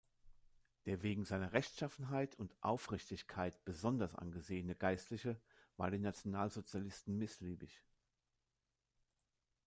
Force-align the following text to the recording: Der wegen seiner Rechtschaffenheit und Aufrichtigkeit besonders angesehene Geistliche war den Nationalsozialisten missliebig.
Der 0.87 1.03
wegen 1.03 1.25
seiner 1.25 1.53
Rechtschaffenheit 1.53 2.33
und 2.33 2.55
Aufrichtigkeit 2.63 3.63
besonders 3.65 4.15
angesehene 4.15 4.73
Geistliche 4.73 5.39
war 5.77 5.91
den 5.91 6.01
Nationalsozialisten 6.01 7.19
missliebig. 7.19 7.83